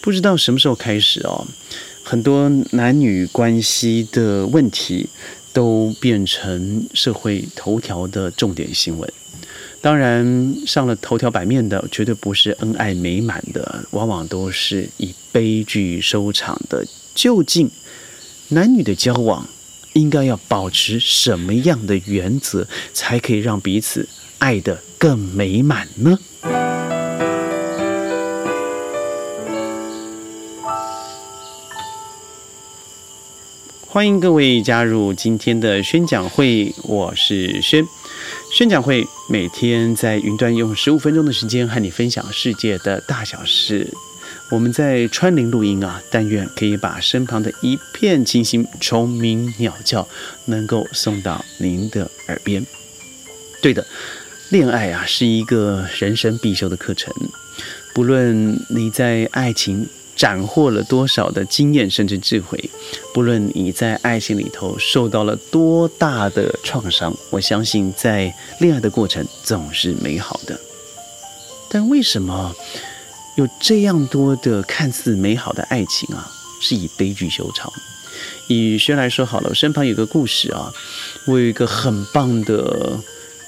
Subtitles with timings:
[0.00, 1.46] 不知道什么时候开始哦，
[2.02, 5.08] 很多男女关系的问题
[5.52, 9.12] 都变成社会头条的重点新闻。
[9.82, 16.86] 当然，上了头条版面的绝对不是恩爱美满的，往往都是以悲剧收场的。
[17.14, 17.70] 究竟
[18.48, 19.48] 男女的交往
[19.94, 24.08] 应该要保持什么样的原则，才可以让彼此
[24.38, 26.18] 爱得更美满呢？
[33.92, 37.84] 欢迎各位加入今天的宣讲会，我是轩。
[38.52, 43.92] 宣讲会每天在云端用十五分钟的时间和你分享世界的大小事。
[44.48, 50.06] 我们在川林录音啊，但愿可以把身旁的一片清新、虫鸣鸟叫
[50.44, 52.64] 能够送到您的耳边。
[53.60, 53.84] 对的，
[54.50, 57.12] 恋爱啊是一个人生必修的课程，
[57.92, 59.88] 不论你在爱情。
[60.20, 62.70] 斩获了多少的经验，甚至智慧。
[63.14, 70.60] 不论你在爱情里头受到了多大的创伤，我相信在恋爱的过程总是美好的。
[71.70, 72.54] 但为什么
[73.36, 77.72] 有这样多的看似美好的爱情啊，是以悲剧收场？
[78.46, 80.70] 以轩来说好了，我身旁有个故事啊，
[81.24, 83.00] 我有一个很棒的。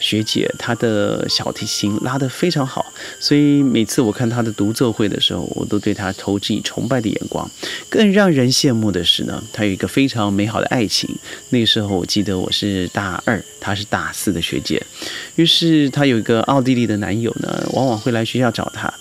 [0.02, 7.48] 学姐她的小提琴拉得非常好，所以每次我看她的独奏会的时候，我都对她投之以崇拜的眼光。
[7.88, 11.08] 更让人羡慕的是呢，她有一个非常美好的爱情。
[11.50, 14.82] 那个时候我记得我是大二，她是大四的学姐，
[15.36, 18.92] 于是她有一个奥地利的男友呢，往往会来学校找她。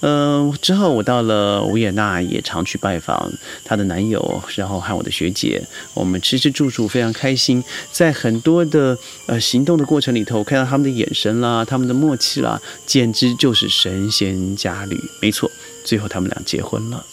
[0.00, 3.32] 嗯，之后我到了维也纳，也常去拜访
[3.64, 5.60] 她的男友，然后和我的学姐，
[5.92, 7.62] 我们吃吃住住，非常开心。
[7.90, 14.96] 在很多的呃行动的过程里头，看到他们的眼神啦，他们的默契啦，简直就是神仙佳侣。
[15.20, 15.50] 没错，
[15.84, 17.04] 最后他们俩结婚了。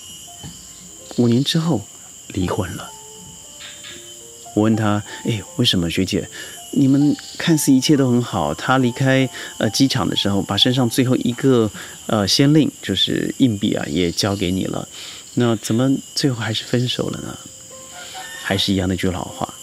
[1.17, 1.81] 五年之后，
[2.27, 2.91] 离婚了。
[4.55, 6.29] 我问他，哎，为什么学姐？
[6.77, 9.27] 你们看似一切都很好，他离开
[9.57, 11.71] 呃机场的时候，把身上最后一个
[12.07, 14.87] 呃先令，就是硬币啊，也交给你了。
[15.35, 17.37] 那怎么最后还是分手了呢？
[18.43, 19.53] 还是一样那句老话，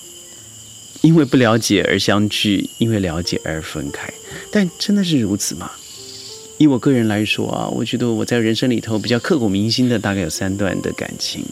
[1.03, 4.13] 因为不了解而相聚，因为了解而分开。
[4.51, 5.71] 但真的是如此吗？
[6.59, 11.45] 以我个人来说啊，我觉得我在人生里头比较刻骨铭心的大概有三段的感情。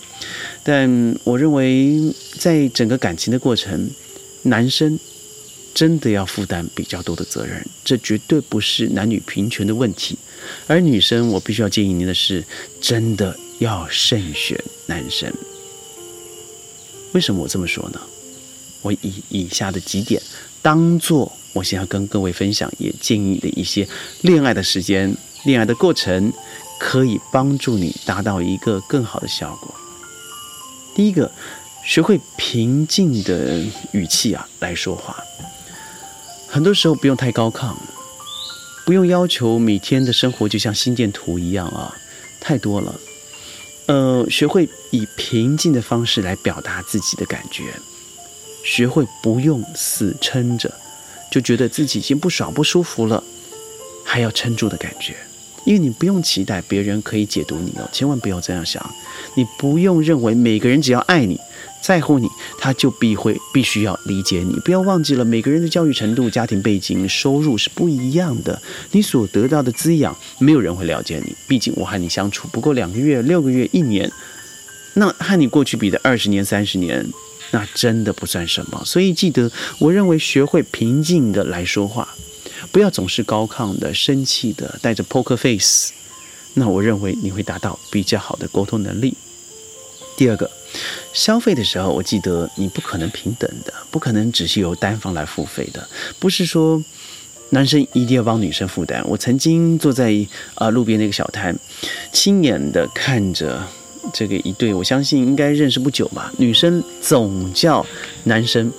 [0.62, 3.90] 但我认为在整个感情的过程，
[4.42, 4.98] 男生。
[5.74, 10.18] 真的要负担比较多的责任，这绝对不是男女平权的问题。
[10.66, 12.44] 而女生，我必须要建议您的是，
[12.80, 15.32] 真的要慎选男生。
[17.12, 18.00] 为什么我这么说呢？
[18.82, 20.20] 我以以下的几点
[20.62, 23.86] 当做我想要跟各位分享，也建议你的一些
[24.22, 25.14] 恋爱的时间、
[25.44, 26.32] 恋爱的过程，
[26.78, 29.74] 可以帮助你达到一个更好的效果。
[30.94, 31.30] 第一个，
[31.84, 35.16] 学会平静的语气啊来说话。
[36.52, 37.72] 很多时候不用太高亢，
[38.84, 41.96] 不用要求每天的生活就像心电图一样啊，
[42.40, 42.92] 太多了。
[43.86, 47.72] 呃，学会以平静的方式来表达自己的感觉，
[48.64, 50.72] 学会不用死撑着，
[51.30, 53.22] 就觉得自己已经不爽不舒服了，
[54.04, 55.14] 还要撑住的感觉。
[55.64, 58.84] 因为你不用期待别人可以解读你哦，千万不要这样想。
[59.34, 61.38] 你不用认为每个人只要爱你。
[61.82, 64.54] 在乎你，他就必会必须要理解你。
[64.60, 68.60] 不要忘记了，每个人的教育程度、家庭背景、收入是不一样的。
[68.92, 71.34] 你所得到的滋养，没有人会了解你。
[71.48, 74.10] 毕竟我和你相处不过两个月、六个月、一年，
[74.94, 77.06] 那和你过去比的二十年、三十年，
[77.50, 78.82] 那真的不算什么。
[78.84, 82.08] 所以记得，我认为学会平静的来说话，
[82.70, 85.92] 不要总是高亢的、生气的、带着 poker face。
[86.54, 89.16] 那我认为你会达到比较好的沟通能力。
[90.20, 90.50] 第二个。
[91.14, 95.88] 消费的时候，我记得你不可能平等的，不可能只是由单方来付费的。
[96.18, 96.84] 不是说
[97.48, 99.02] 男生一定要帮女生负担。
[99.08, 100.14] 我曾经坐在
[100.56, 101.58] 啊路边那个小摊，
[102.12, 103.66] 亲眼的看着
[104.12, 106.30] 这个一对，我相信应该认识不久吧。
[106.36, 107.84] 女生总叫
[108.24, 108.70] 男生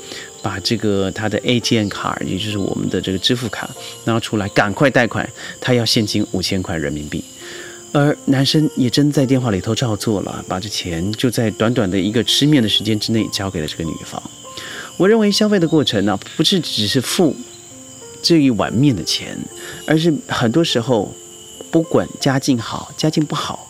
[0.43, 3.67] 把这个他的 ATM 卡，也就是我们的这个支付卡
[4.05, 5.27] 拿出来，赶快贷款，
[5.59, 7.23] 他要现金五千块人民币。
[7.93, 14.21] 而男生也真在电话里头照做了，把这钱就在短短的一个吃面的时间之内交给了这个女方。
[14.97, 17.35] 我认为消费的过程呢，不是只是付
[18.21, 19.37] 这一碗面的钱，
[19.85, 21.13] 而是很多时候，
[21.69, 23.67] 不管家境好家境不好，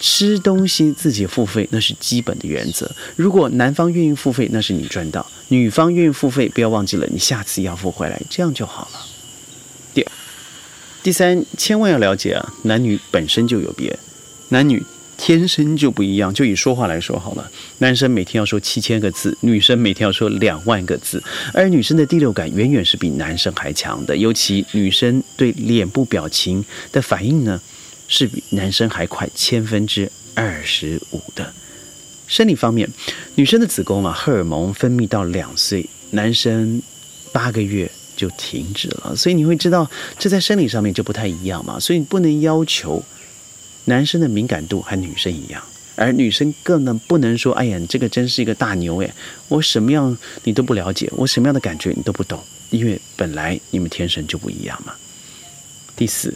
[0.00, 2.90] 吃东西自己付费那是基本的原则。
[3.14, 9.06] 如果男方愿意付费，那是你赚到；女方愿意付费，不要忘记了，你下次要付回来，这样就好了。
[9.92, 10.10] 第二。
[11.04, 13.94] 第三，千万要了解啊，男女本身就有别，
[14.48, 14.82] 男女
[15.18, 16.32] 天生就不一样。
[16.32, 21.22] 就以说话来说好了，男生每天要说七千个字，女生每天要说两万个字，
[21.52, 24.16] 而女生的第六感远远是比男生还强的。
[24.16, 27.60] 尤其女生对脸部表情的反应呢，
[28.08, 31.52] 是比男生还快千分之二十五的。
[32.26, 32.88] 生理方面，
[33.34, 36.80] 女生的子宫啊，荷尔蒙分泌到两岁，男生
[37.30, 39.14] 八个月就停止了。
[39.16, 41.78] 所以你会知道，这在生理上面就不太一样嘛。
[41.78, 43.02] 所以你不能要求
[43.84, 45.62] 男生的敏感度和女生一样，
[45.96, 49.14] 而女生更能不能说：“哎呀，你这个真是一个大牛哎，
[49.48, 54.94] 我什么样你都不了解，我什么样的感觉你都不懂，因为本来你们天生就不一样嘛。”
[55.96, 56.34] 第四，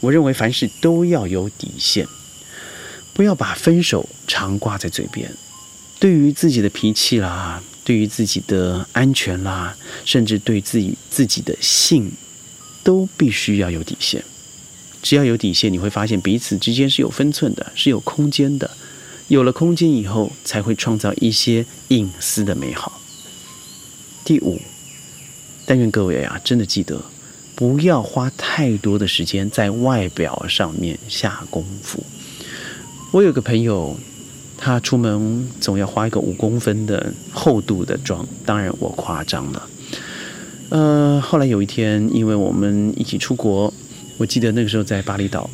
[0.00, 2.06] 我认为凡事都要有底线。
[3.12, 5.30] 不要把分手常挂在嘴边。
[6.00, 9.76] 对于自己的脾气啦，对于自己的安全啦，
[10.06, 12.10] 甚至对自己自己的性，
[12.82, 14.24] 都必须要有底线。
[15.02, 18.70] 只要有底线，你会发现彼此之间是有分寸的，是有空间的。
[19.28, 23.00] 有了空间以后，才会创造一些隐私的美好。
[24.24, 24.58] 第五，
[25.66, 27.00] 但愿各位啊，真的记得，
[27.54, 32.02] 不要花太多的时间在外表上面下功夫。
[33.12, 33.98] 我有个朋友，
[34.62, 39.66] 他出门总要花一个五公分的厚度的妆，当然我夸张了。
[40.68, 43.72] 呃，后来有一天，因为我们一起出国，
[44.18, 45.48] 我记得那个时候在巴厘岛，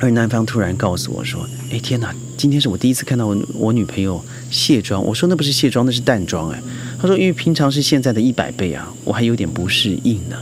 [0.00, 6.60] 而男方突然告诉我说：“哎，天哪，今天是我第一次看到我我女朋友卸妆。”我说：“那不是卸妆，那是淡妆。”哎，
[7.00, 10.36] 他说：“因为平常是现在的一百倍啊，我还有点不适应呢。”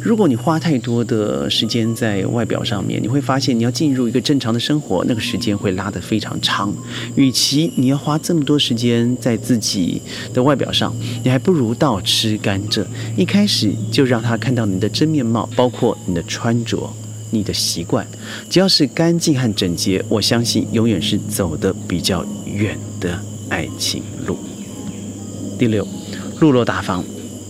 [0.00, 6.72] 如果你花太多的时间在外表上面，你会发现你要进入一个正常的生活，那个时间会拉得非常长。
[7.16, 10.00] 与其你要花这么多时间在自己
[10.32, 12.84] 的外表上，你还不如倒吃甘蔗，
[13.16, 16.88] 一开始就让他看到你的真面貌，包括你的穿着、
[17.30, 18.06] 你的习惯。
[18.48, 23.18] 只要是干净和整洁，我相信永远是走得比较远的
[23.48, 24.38] 爱情路。
[25.58, 25.86] 第六，
[26.40, 27.04] 落落大方，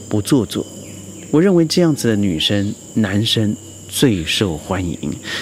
[0.08, 0.64] 不做作。
[1.30, 3.54] 我认为这样子的女生、男生
[3.86, 4.98] 最受欢迎。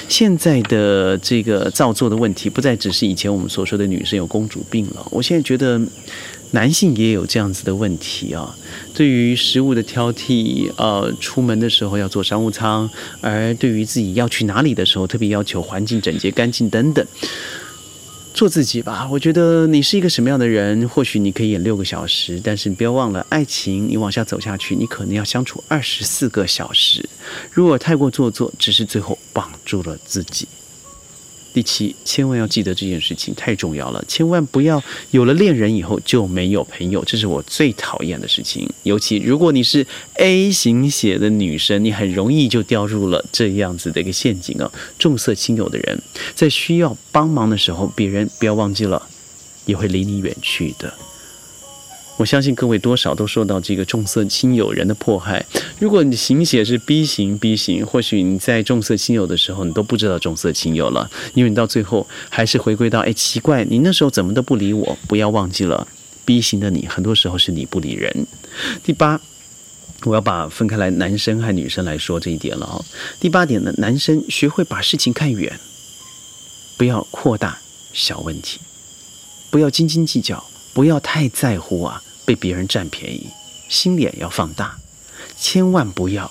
[0.09, 5.07] 现在的这个造作的问题，不再只是以前我们所说的女生有公主病了。
[5.11, 5.81] 我现在觉得，
[6.51, 8.57] 男性也有这样子的问题啊。
[8.95, 12.89] 对于食物的挑剔，呃，出门的时候要坐商务舱，
[13.21, 17.07] 而对于自己要去哪里的时候，特别要求环境整洁、干净等等。
[18.37, 27.09] 做自己吧，我觉得你是一个什么样的人，或许你可以演六个小时，但是你不要忘了，爱情你往下走下去，你可能要相处二十四个小时。
[27.51, 30.47] 如果太过做作，只是最后绑住了自己。
[31.57, 34.83] 第七，千万要记得这件事情太重要了，千万不要
[35.13, 38.69] 有了恋人以后就没有朋友，这是我最讨厌的事情。
[38.83, 39.87] 尤其如果你是
[40.17, 44.71] A 型血的女生，你很容易就掉入了这样子的一个陷阱啊！
[44.99, 45.99] 重色轻友的人，
[46.35, 49.09] 在需要帮忙的时候，别人不要忘记了，
[49.65, 50.93] 也会离你远去的。
[52.17, 55.45] 我相信各位多少都受到这个重色轻友人的迫害。
[55.79, 64.99] 如果你型血是 B 型，B 型，或许你在重色轻友的时候，你都不知道重色轻友了，因为你到最后还是回归到，哎，奇怪，你那时候怎么都不理我？
[65.07, 65.87] 不要忘记了
[66.25, 68.27] ，B 型的你，很多时候是你不理人。
[68.83, 69.21] 第八，
[70.05, 72.83] 我要把分开来男生和女生来说这一点了哦。
[73.21, 75.61] 第八点呢，男生学会把事情看远，
[76.79, 77.59] 不要扩大
[77.93, 78.59] 小问题，
[79.51, 80.43] 不要斤斤计较，
[80.73, 82.03] 不要太在乎啊。
[82.27, 83.29] 被别人占便宜，
[83.69, 84.77] 心眼要放大，
[85.39, 86.31] 千万不要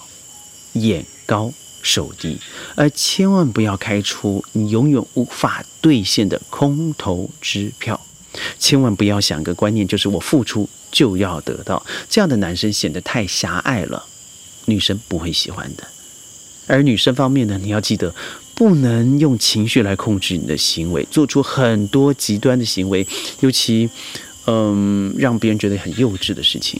[0.73, 2.37] 眼高手低，
[2.75, 7.99] 而千万不要开出你永远无法兑现的空头支票。
[8.59, 14.05] 千万不要想个观念，就是我付出就要得到，这样的男生显得太狭隘了，
[14.65, 15.87] 女生不会喜欢的。
[16.67, 18.13] 而女生方面呢，你要记得，
[18.53, 23.07] 不能用情绪来控制你的行为，做出很多极端的行为，
[23.39, 23.89] 尤其。
[24.47, 26.79] 嗯，让别人觉得很幼稚的事情，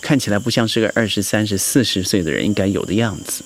[0.00, 3.42] 看起来不像是个二十三、十四十岁的人应该有的样子。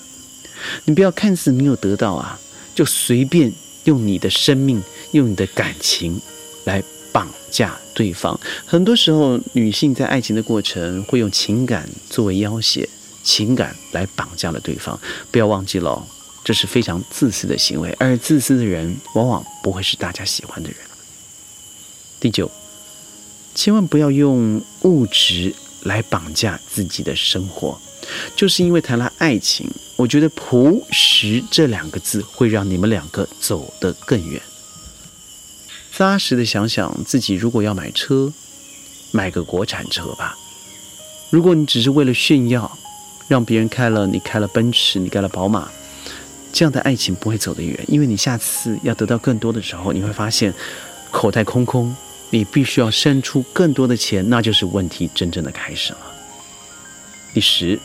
[0.84, 2.38] 你不要看似没有得到啊，
[2.74, 3.52] 就随便
[3.84, 6.20] 用你的生命、用你的感情
[6.64, 8.38] 来绑架对方。
[8.66, 12.86] 很多时候，女性在爱情的过程会用情感作为要挟，
[13.22, 14.98] 情感来绑架了对方。
[15.30, 16.04] 不要忘记了，
[16.44, 20.78] 这是非常自私的行为，而自私的人往往不会是大家喜欢的人。
[22.18, 22.50] 第九。
[23.54, 27.78] 千万不要用物质来绑架自己的生活，
[28.34, 34.40] 就是因为谈了爱情，我觉得朴实这两个字会让你们两个走得更远。
[35.92, 38.32] 扎实的想想自己，如果要买车，
[39.10, 40.34] 买个国产车吧。
[41.28, 42.78] 如果你只是为了炫耀，
[43.28, 45.68] 让别人开了，你开了奔驰，你开了宝马，
[46.52, 50.54] 这样的爱情不会走得远，因为你下次要得到更多的时候，你会发现。
[51.12, 51.92] 口袋空空，
[52.30, 55.98] 你必须要生出更多的钱，那就是问题真正的开始了。
[57.34, 57.78] 第十，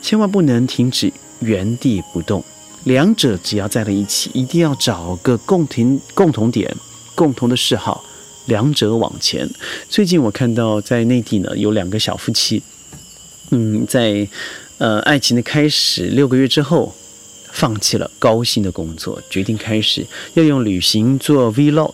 [0.00, 2.44] 千万不能停止原地不动，
[2.84, 6.74] 两者只要在了一起，一定要找个共同共同点、
[7.14, 8.04] 共同的嗜好，
[8.46, 9.48] 两者往前。
[9.88, 12.62] 最近我看到在内地呢，有两个小夫妻，
[13.50, 14.26] 嗯，在
[14.78, 16.94] 呃爱情的开始六个月之后，
[17.52, 21.92] 放弃了高薪的工作，决定开始要用旅行做 vlog，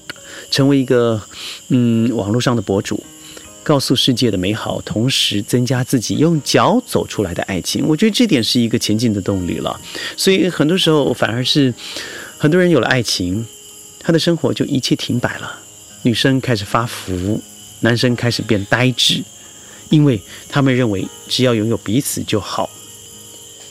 [0.54, 1.20] 成为一个
[1.70, 3.02] 嗯网络上的博主。
[3.64, 9.80] 告诉世界的美好，同时增加自己用脚走出来的爱情，我觉得这点是一个前进的动力了。
[10.16, 11.72] 所以很多时候反而是
[12.36, 13.44] 很多人有了爱情，
[13.98, 15.58] 他的生活就一切停摆了。
[16.02, 17.42] 女生开始发福，
[17.80, 19.24] 男生开始变呆滞，
[19.88, 20.20] 因为
[20.50, 22.68] 他们认为只要拥有彼此就好。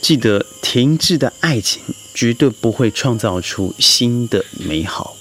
[0.02, 1.80] 记得，停滞的爱情
[2.12, 5.16] 绝对不会创造出新的美好。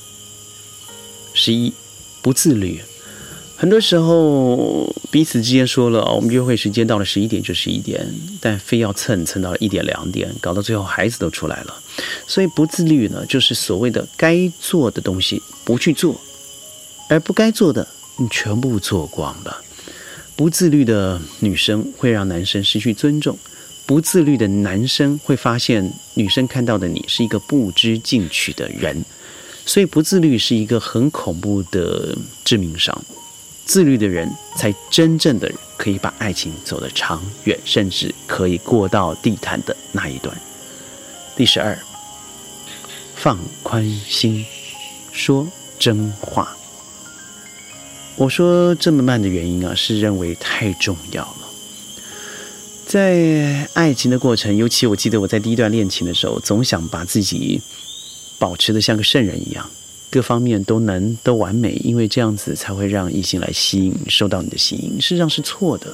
[1.33, 1.73] 十一，
[2.21, 2.81] 不自律。
[3.55, 8.05] 很多时候，彼此之间说了，我们约会时间到了十一点就十一点，
[8.41, 11.81] 但非要蹭蹭到了一点两点，搞到最后孩子都出来了。
[12.27, 16.19] 所以不自律呢，就是所谓的该做的东西不去做，
[17.07, 17.87] 而不该做的
[18.17, 19.61] 你全部做光了。
[20.35, 23.37] 不自律的女生会让男生失去尊重，
[23.85, 29.05] 不自律的男生会发现女生看到的你是一个不知进取的人。
[29.65, 33.03] 所以不自律是一个很恐怖的致命伤。
[33.65, 40.35] 自律的人才真正的可以把爱情走得长远，甚至可以过到地毯的那一段。
[41.35, 41.79] 第十二，
[43.15, 44.45] 放宽心，
[45.13, 45.47] 说
[45.79, 46.55] 真话。
[48.17, 51.37] 我说这么慢的原因啊，是认为太重要了。
[52.85, 57.61] 在爱情的过程，尤其我记得我在第一段恋情的时候，总想把自己
[58.43, 59.69] 保持的像个圣人一样。
[60.11, 65.01] 各方面都能都完美，因为这样子才会让异性来吸引，受到你的吸引。
[65.01, 65.87] 事实上是错的。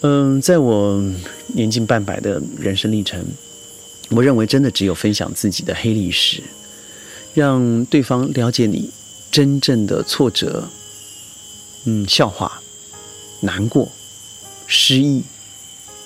[0.00, 1.00] 嗯，在我
[1.54, 3.24] 年近半百的人生历程，
[4.10, 6.42] 我认为真的只有分享自己的黑历史，
[7.32, 8.90] 让对方了解你
[9.30, 10.68] 真正的挫折，
[11.84, 12.60] 嗯，笑话、
[13.40, 13.88] 难过、
[14.66, 15.22] 失意，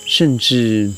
[0.05, 0.93] 甚至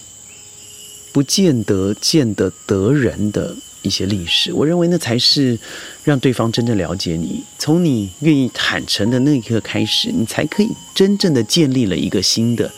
[1.13, 3.57] 不见得见得得人的。
[3.83, 5.59] 一些历史，我认为那才是
[6.05, 7.43] 让对方真正了解你。
[7.59, 12.73] 从你愿意坦诚的那一刻开始，你才可以真正的建立了一个新的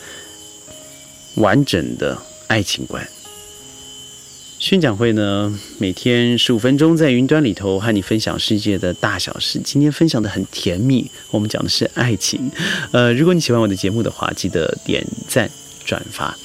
[1.35, 3.07] 完整的爱情观。
[4.57, 9.59] 宣讲会呢，每天十五分钟，在云端里头和你分享世界的大小事。
[9.63, 12.49] 今天分享的很甜蜜，我们讲的是爱情。
[12.91, 15.51] 呃，如果你喜欢我的节目的话，记得点赞
[15.83, 16.35] 转发。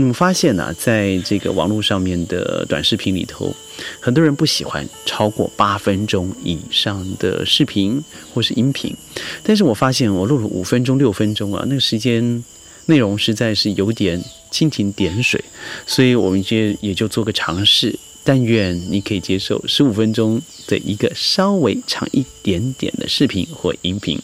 [0.00, 3.52] 嗯，发现呢，在这个网络上面的短视频里头，
[3.98, 8.00] 很多人不喜欢超过八分钟以上的视频
[8.32, 8.94] 或是音频。
[9.42, 12.44] 但是我发现我录了五分钟、六分钟啊，那个时间
[12.86, 15.42] 内容实在是有点蜻蜓点水，
[15.84, 17.98] 所以我们今天也就做个尝试。
[18.22, 24.16] 但愿你可以接受十五分钟的一个稍微长一点点的视频或音频。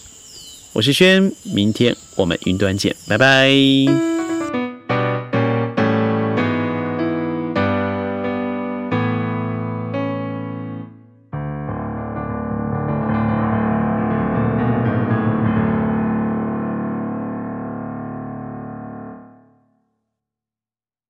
[0.73, 4.14] 我是轩，明天我们云端见，拜拜。